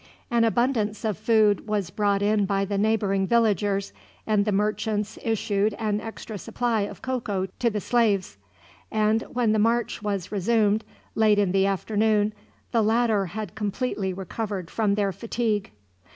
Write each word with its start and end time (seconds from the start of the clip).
An 0.31 0.43
abundance 0.45 1.05
of 1.05 1.15
food 1.15 1.67
was 1.67 1.91
brought 1.91 2.23
in 2.23 2.47
by 2.47 2.65
the 2.65 2.79
neighboring 2.79 3.27
villagers, 3.27 3.93
and 4.25 4.45
the 4.45 4.51
merchants 4.51 5.19
issued 5.23 5.75
an 5.75 6.01
extra 6.01 6.39
supply 6.39 6.81
of 6.81 7.03
cocoa 7.03 7.45
to 7.59 7.69
the 7.69 7.79
slaves; 7.79 8.35
and 8.91 9.21
when 9.31 9.51
the 9.51 9.59
march 9.59 10.01
was 10.01 10.31
resumed, 10.31 10.83
late 11.13 11.37
in 11.37 11.51
the 11.51 11.67
afternoon, 11.67 12.33
the 12.71 12.81
latter 12.81 13.27
had 13.27 13.53
completely 13.53 14.11
recovered 14.11 14.71
from 14.71 14.95
their 14.95 15.11
fatigue. 15.11 15.69